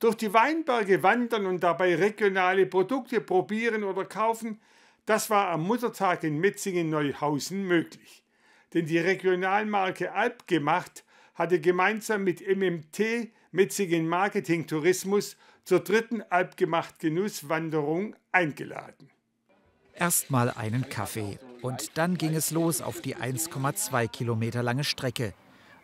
Durch 0.00 0.14
die 0.14 0.32
Weinberge 0.32 1.02
wandern 1.02 1.44
und 1.44 1.62
dabei 1.62 1.94
regionale 1.94 2.64
Produkte 2.64 3.20
probieren 3.20 3.84
oder 3.84 4.06
kaufen, 4.06 4.58
das 5.04 5.28
war 5.28 5.48
am 5.48 5.64
Muttertag 5.66 6.24
in 6.24 6.38
Metzingen-Neuhausen 6.38 7.64
möglich. 7.64 8.24
Denn 8.72 8.86
die 8.86 8.98
Regionalmarke 8.98 10.12
Alpgemacht 10.12 11.04
hatte 11.34 11.60
gemeinsam 11.60 12.24
mit 12.24 12.40
MMT 12.40 13.30
Metzingen 13.52 14.08
Marketing 14.08 14.66
Tourismus 14.66 15.36
zur 15.64 15.80
dritten 15.80 16.22
Alpgemacht 16.22 16.98
Genusswanderung 16.98 18.16
eingeladen. 18.32 19.10
Erstmal 19.92 20.50
einen 20.50 20.88
Kaffee 20.88 21.38
und 21.60 21.98
dann 21.98 22.16
ging 22.16 22.34
es 22.34 22.52
los 22.52 22.80
auf 22.80 23.02
die 23.02 23.16
1,2 23.16 24.08
Kilometer 24.08 24.62
lange 24.62 24.84
Strecke. 24.84 25.34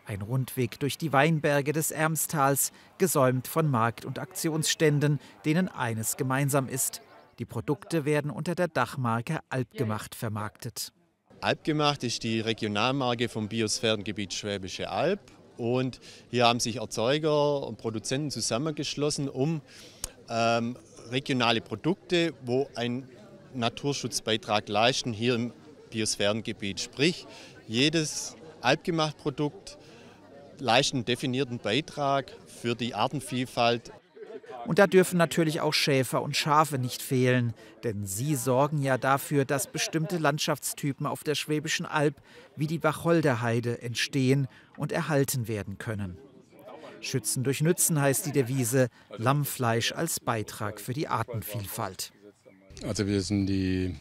Ein 0.07 0.21
Rundweg 0.21 0.79
durch 0.79 0.97
die 0.97 1.11
Weinberge 1.11 1.73
des 1.73 1.91
Ermstals, 1.91 2.71
gesäumt 2.97 3.45
von 3.45 3.69
Markt- 3.69 4.05
und 4.05 4.19
Aktionsständen, 4.19 5.19
denen 5.43 5.67
eines 5.67 6.15
gemeinsam 6.15 6.69
ist. 6.69 7.01
Die 7.39 7.45
Produkte 7.45 8.05
werden 8.05 8.31
unter 8.31 8.55
der 8.55 8.69
Dachmarke 8.69 9.39
Alpgemacht 9.49 10.15
vermarktet. 10.15 10.93
Alpgemacht 11.41 12.05
ist 12.05 12.23
die 12.23 12.39
Regionalmarke 12.39 13.27
vom 13.27 13.49
Biosphärengebiet 13.49 14.33
Schwäbische 14.33 14.89
Alb. 14.89 15.19
Und 15.57 15.99
hier 16.31 16.47
haben 16.47 16.61
sich 16.61 16.77
Erzeuger 16.77 17.67
und 17.67 17.77
Produzenten 17.77 18.31
zusammengeschlossen, 18.31 19.27
um 19.27 19.59
ähm, 20.29 20.77
regionale 21.11 21.59
Produkte, 21.59 22.33
wo 22.45 22.69
ein 22.75 23.09
Naturschutzbeitrag 23.53 24.69
leisten, 24.69 25.11
hier 25.11 25.35
im 25.35 25.51
Biosphärengebiet. 25.89 26.79
Sprich, 26.79 27.27
jedes 27.67 28.37
Alpgemacht-Produkt 28.61 29.77
leistet 30.59 30.95
einen 30.95 31.05
definierten 31.05 31.59
Beitrag 31.59 32.31
für 32.61 32.75
die 32.75 32.95
Artenvielfalt. 32.95 33.91
Und 34.65 34.79
da 34.79 34.87
dürfen 34.87 35.17
natürlich 35.17 35.61
auch 35.61 35.73
Schäfer 35.73 36.21
und 36.21 36.35
Schafe 36.35 36.77
nicht 36.77 37.01
fehlen, 37.01 37.53
denn 37.83 38.05
sie 38.05 38.35
sorgen 38.35 38.81
ja 38.81 38.97
dafür, 38.97 39.45
dass 39.45 39.67
bestimmte 39.67 40.17
Landschaftstypen 40.17 41.05
auf 41.05 41.23
der 41.23 41.35
Schwäbischen 41.35 41.85
Alb 41.85 42.15
wie 42.55 42.67
die 42.67 42.83
Wacholderheide 42.83 43.81
entstehen 43.81 44.47
und 44.75 44.91
erhalten 44.91 45.47
werden 45.47 45.77
können. 45.77 46.17
Schützen 46.99 47.43
durch 47.43 47.61
Nützen 47.61 48.01
heißt 48.01 48.25
die 48.25 48.31
Devise 48.31 48.89
Lammfleisch 49.17 49.91
als 49.91 50.19
Beitrag 50.19 50.81
für 50.81 50.93
die 50.93 51.07
Artenvielfalt. 51.07 52.11
Also 52.83 53.07
wir 53.07 53.21
sind 53.21 53.47
die 53.47 53.95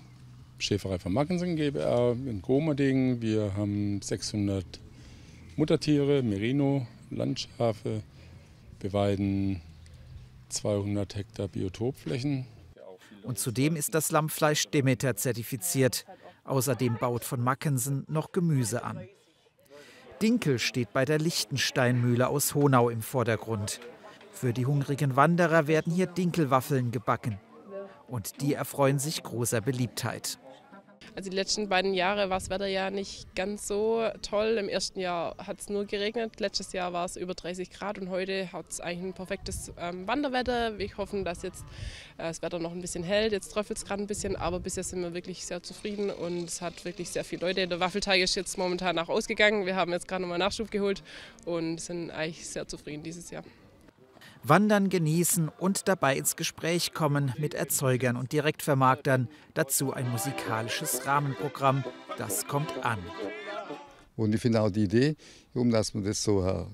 Schäferei 0.58 0.98
von 0.98 1.12
Mackensen 1.12 1.56
GbR 1.56 2.12
in 2.12 2.42
Gomerding. 2.42 3.20
Wir 3.20 3.54
haben 3.54 4.00
600 4.02 4.64
Muttertiere, 5.58 6.22
Merino, 6.22 6.86
Landschafe. 7.10 8.02
Wir 8.78 8.92
weiden 8.92 9.62
200 10.50 11.16
Hektar 11.16 11.48
Biotopflächen. 11.48 12.44
Und 13.22 13.38
zudem 13.38 13.74
ist 13.74 13.94
das 13.94 14.10
Lammfleisch 14.10 14.66
Demeter 14.66 15.16
zertifiziert. 15.16 16.04
Außerdem 16.44 16.98
baut 16.98 17.24
von 17.24 17.40
Mackensen 17.40 18.04
noch 18.06 18.32
Gemüse 18.32 18.84
an. 18.84 19.08
Dinkel 20.20 20.58
steht 20.58 20.92
bei 20.92 21.06
der 21.06 21.18
Lichtensteinmühle 21.18 22.28
aus 22.28 22.54
Honau 22.54 22.90
im 22.90 23.00
Vordergrund. 23.00 23.80
Für 24.32 24.52
die 24.52 24.66
hungrigen 24.66 25.16
Wanderer 25.16 25.68
werden 25.68 25.90
hier 25.90 26.06
Dinkelwaffeln 26.06 26.90
gebacken. 26.90 27.38
Und 28.08 28.42
die 28.42 28.52
erfreuen 28.52 28.98
sich 28.98 29.22
großer 29.22 29.62
Beliebtheit. 29.62 30.38
Also 31.16 31.30
die 31.30 31.36
letzten 31.36 31.70
beiden 31.70 31.94
Jahre 31.94 32.28
war 32.28 32.36
das 32.36 32.50
Wetter 32.50 32.66
ja 32.66 32.90
nicht 32.90 33.34
ganz 33.34 33.66
so 33.66 34.06
toll. 34.20 34.58
Im 34.60 34.68
ersten 34.68 35.00
Jahr 35.00 35.34
hat 35.38 35.58
es 35.60 35.70
nur 35.70 35.86
geregnet. 35.86 36.40
Letztes 36.40 36.74
Jahr 36.74 36.92
war 36.92 37.06
es 37.06 37.16
über 37.16 37.32
30 37.32 37.70
Grad 37.70 37.98
und 37.98 38.10
heute 38.10 38.52
hat 38.52 38.66
es 38.68 38.82
eigentlich 38.82 39.02
ein 39.02 39.14
perfektes 39.14 39.72
ähm, 39.80 40.06
Wanderwetter. 40.06 40.78
Wir 40.78 40.94
hoffen, 40.98 41.24
dass 41.24 41.42
jetzt 41.42 41.64
äh, 42.18 42.24
das 42.24 42.42
Wetter 42.42 42.58
noch 42.58 42.72
ein 42.72 42.82
bisschen 42.82 43.02
hält. 43.02 43.32
Jetzt 43.32 43.48
träufelt 43.48 43.78
es 43.78 43.86
gerade 43.86 44.02
ein 44.02 44.06
bisschen, 44.06 44.36
aber 44.36 44.60
bisher 44.60 44.84
sind 44.84 45.00
wir 45.00 45.14
wirklich 45.14 45.46
sehr 45.46 45.62
zufrieden 45.62 46.10
und 46.10 46.44
es 46.44 46.60
hat 46.60 46.84
wirklich 46.84 47.08
sehr 47.08 47.24
viele 47.24 47.46
Leute. 47.46 47.66
Der 47.66 47.80
Waffelteig 47.80 48.20
ist 48.20 48.34
jetzt 48.34 48.58
momentan 48.58 48.98
auch 48.98 49.08
ausgegangen. 49.08 49.64
Wir 49.64 49.74
haben 49.74 49.92
jetzt 49.92 50.06
gerade 50.06 50.20
nochmal 50.20 50.38
Nachschub 50.38 50.70
geholt 50.70 51.02
und 51.46 51.80
sind 51.80 52.10
eigentlich 52.10 52.46
sehr 52.46 52.68
zufrieden 52.68 53.02
dieses 53.02 53.30
Jahr. 53.30 53.42
Wandern 54.48 54.90
genießen 54.90 55.48
und 55.48 55.88
dabei 55.88 56.16
ins 56.16 56.36
Gespräch 56.36 56.92
kommen 56.94 57.32
mit 57.38 57.54
Erzeugern 57.54 58.16
und 58.16 58.32
Direktvermarktern. 58.32 59.28
Dazu 59.54 59.92
ein 59.92 60.08
musikalisches 60.10 61.06
Rahmenprogramm. 61.06 61.84
Das 62.16 62.46
kommt 62.46 62.84
an. 62.84 62.98
Und 64.16 64.34
ich 64.34 64.40
finde 64.40 64.60
auch 64.60 64.70
die 64.70 64.84
Idee, 64.84 65.16
um 65.52 65.70
dass 65.70 65.94
man 65.94 66.04
das 66.04 66.22
so 66.22 66.44
äh, 66.44 66.64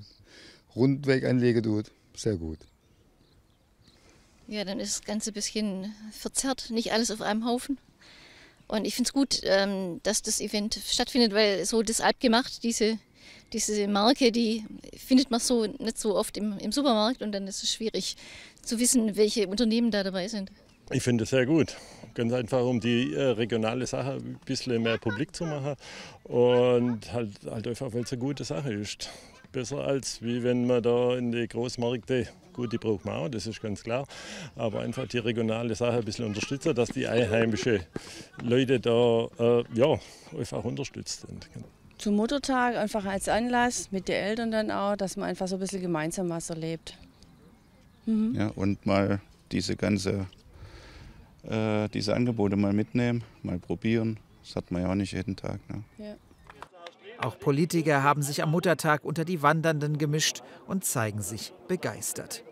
rundweg 0.76 1.24
einlegen 1.24 1.62
tut, 1.62 1.90
sehr 2.14 2.36
gut. 2.36 2.58
Ja, 4.48 4.64
dann 4.64 4.78
ist 4.78 4.98
das 4.98 5.04
Ganze 5.06 5.30
ein 5.30 5.34
bisschen 5.34 5.94
verzerrt, 6.10 6.70
nicht 6.70 6.92
alles 6.92 7.10
auf 7.10 7.22
einem 7.22 7.46
Haufen. 7.46 7.78
Und 8.68 8.84
ich 8.84 8.94
finde 8.94 9.08
es 9.08 9.12
gut, 9.12 9.40
ähm, 9.44 10.00
dass 10.02 10.22
das 10.22 10.40
Event 10.40 10.78
stattfindet, 10.86 11.32
weil 11.32 11.64
so 11.64 11.82
das 11.82 12.00
Alp 12.00 12.20
gemacht, 12.20 12.62
diese 12.62 12.98
diese 13.52 13.88
Marke, 13.88 14.32
die 14.32 14.64
findet 14.96 15.30
man 15.30 15.40
so 15.40 15.66
nicht 15.66 15.98
so 15.98 16.16
oft 16.16 16.36
im, 16.36 16.58
im 16.58 16.72
Supermarkt 16.72 17.22
und 17.22 17.32
dann 17.32 17.46
ist 17.46 17.62
es 17.62 17.72
schwierig 17.72 18.16
zu 18.62 18.78
wissen, 18.78 19.16
welche 19.16 19.48
Unternehmen 19.48 19.90
da 19.90 20.02
dabei 20.02 20.28
sind. 20.28 20.50
Ich 20.90 21.02
finde 21.02 21.24
es 21.24 21.30
sehr 21.30 21.46
gut. 21.46 21.76
Ganz 22.14 22.32
einfach, 22.32 22.62
um 22.62 22.80
die 22.80 23.14
äh, 23.14 23.22
regionale 23.22 23.86
Sache 23.86 24.12
ein 24.12 24.38
bisschen 24.44 24.82
mehr 24.82 24.98
publik 24.98 25.34
zu 25.34 25.44
machen 25.44 25.76
und 26.24 27.12
halt, 27.12 27.30
halt 27.48 27.66
einfach, 27.66 27.92
weil 27.94 28.02
es 28.02 28.12
eine 28.12 28.20
gute 28.20 28.44
Sache 28.44 28.72
ist. 28.72 29.08
Besser 29.52 29.78
als 29.78 30.22
wie 30.22 30.42
wenn 30.42 30.66
man 30.66 30.82
da 30.82 31.16
in 31.16 31.30
die 31.32 31.46
Großmärkte, 31.46 32.26
gut, 32.52 32.72
die 32.72 32.78
braucht 32.78 33.04
man 33.04 33.16
auch, 33.16 33.28
das 33.28 33.46
ist 33.46 33.60
ganz 33.60 33.82
klar, 33.82 34.06
aber 34.56 34.80
einfach 34.80 35.06
die 35.06 35.18
regionale 35.18 35.74
Sache 35.74 35.98
ein 35.98 36.04
bisschen 36.04 36.24
unterstützen, 36.24 36.74
dass 36.74 36.88
die 36.90 37.06
einheimischen 37.06 37.80
Leute 38.42 38.80
da 38.80 39.28
äh, 39.38 39.64
ja, 39.74 39.98
einfach 40.36 40.64
unterstützt 40.64 41.26
sind 41.26 41.48
zum 42.02 42.16
Muttertag 42.16 42.76
einfach 42.76 43.04
als 43.04 43.28
Anlass 43.28 43.92
mit 43.92 44.08
den 44.08 44.16
Eltern 44.16 44.50
dann 44.50 44.72
auch, 44.72 44.96
dass 44.96 45.16
man 45.16 45.28
einfach 45.28 45.46
so 45.46 45.54
ein 45.56 45.60
bisschen 45.60 45.80
gemeinsam 45.80 46.28
was 46.30 46.50
erlebt. 46.50 46.98
Mhm. 48.06 48.34
Ja, 48.34 48.48
und 48.56 48.84
mal 48.84 49.20
diese 49.52 49.76
ganze, 49.76 50.26
äh, 51.44 51.88
diese 51.90 52.14
Angebote 52.14 52.56
mal 52.56 52.72
mitnehmen, 52.72 53.22
mal 53.44 53.60
probieren. 53.60 54.18
Das 54.42 54.56
hat 54.56 54.72
man 54.72 54.82
ja 54.82 54.90
auch 54.90 54.96
nicht 54.96 55.12
jeden 55.12 55.36
Tag. 55.36 55.60
Ne? 55.70 55.84
Ja. 55.98 56.16
Auch 57.18 57.38
Politiker 57.38 58.02
haben 58.02 58.22
sich 58.22 58.42
am 58.42 58.50
Muttertag 58.50 59.04
unter 59.04 59.24
die 59.24 59.42
Wandernden 59.42 59.96
gemischt 59.96 60.42
und 60.66 60.84
zeigen 60.84 61.22
sich 61.22 61.52
begeistert. 61.68 62.42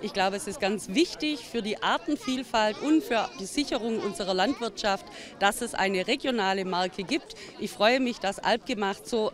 Ich 0.00 0.12
glaube, 0.12 0.36
es 0.36 0.46
ist 0.46 0.60
ganz 0.60 0.88
wichtig 0.88 1.40
für 1.40 1.62
die 1.62 1.82
Artenvielfalt 1.82 2.80
und 2.82 3.02
für 3.02 3.28
die 3.40 3.46
Sicherung 3.46 3.98
unserer 4.00 4.34
Landwirtschaft, 4.34 5.06
dass 5.38 5.60
es 5.60 5.74
eine 5.74 6.06
regionale 6.06 6.64
Marke 6.64 7.04
gibt. 7.04 7.34
Ich 7.58 7.70
freue 7.70 8.00
mich, 8.00 8.18
dass 8.18 8.38
Alpgemacht 8.38 9.06
so 9.06 9.32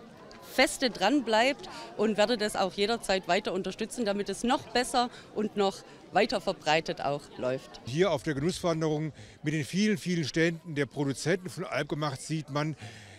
feste 0.55 0.91
dran 0.91 1.25
bleibt 1.25 1.69
und 1.97 2.17
werde 2.17 2.37
das 2.37 2.57
auch 2.57 2.73
jederzeit 2.75 3.29
weiter 3.29 3.53
unterstützen, 3.53 4.05
damit 4.05 4.29
es 4.29 4.45
noch 4.45 4.63
besser 4.69 5.11
und 5.35 5.57
noch 5.57 5.77
weiter 6.13 6.41
verbreitet 6.41 7.01
auch 7.01 7.23
läuft. 7.39 7.81
Hier 7.87 8.13
auf 8.13 8.23
der 8.23 8.35
Genusswanderung 8.35 9.13
mit 9.43 9.53
den 9.53 9.65
vielen, 9.65 9.99
vielen 9.99 10.25
Ständen 10.25 10.75
der 10.75 10.87
Produzenten 10.87 11.49
von 11.51 11.65
Alpgemacht 11.65 12.21
sieht 12.21 12.51
man, 12.51 12.77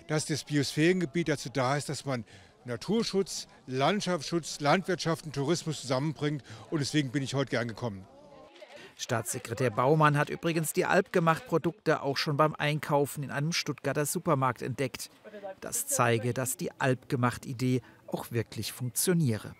dass 0.08 0.26
das 0.26 0.44
Biosphärengebiet 0.44 1.28
dazu 1.28 1.50
da 1.50 1.76
ist, 1.78 1.90
dass 1.90 2.06
man 2.06 2.24
Naturschutz, 2.66 3.48
Landschaftsschutz, 3.68 4.60
Landwirtschaft 4.60 5.26
und 5.26 5.34
Tourismus 5.34 5.82
zusammenbringt. 5.82 6.44
Und 6.70 6.80
deswegen 6.80 7.12
bin 7.12 7.24
ich 7.24 7.34
heute 7.34 7.52
gern 7.52 7.68
gekommen. 7.68 8.06
Staatssekretär 8.98 9.72
Baumann 9.72 10.18
hat 10.18 10.30
übrigens 10.30 10.72
die 10.74 10.86
Alpgemacht-Produkte 10.86 12.02
auch 12.02 12.18
schon 12.18 12.38
beim 12.38 12.56
Einkaufen 12.56 13.24
in 13.24 13.32
einem 13.32 13.52
Stuttgarter 13.52 14.06
Supermarkt 14.06 14.62
entdeckt. 14.62 15.10
Das 15.60 15.86
zeige, 15.86 16.34
dass 16.34 16.56
die 16.58 16.72
Alpgemacht-Idee 16.80 17.82
auch 18.08 18.32
wirklich 18.32 18.72
funktioniere. 18.72 19.54